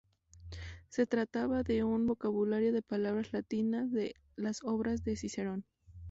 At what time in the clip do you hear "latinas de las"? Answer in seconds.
3.33-4.63